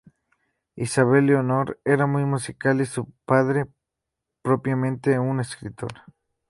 [0.75, 3.67] Isabel Leonor era muy musical y su padre
[4.41, 5.91] propiamente un escritor.